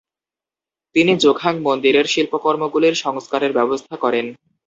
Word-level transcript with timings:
তিনি 0.95 1.11
জোখাং 1.17 1.53
মন্দিরের 1.61 2.05
শিল্পকর্মগুলির 2.05 2.95
সংস্কারের 2.95 3.51
ব্যবস্থা 3.53 3.95
করেন। 3.97 4.25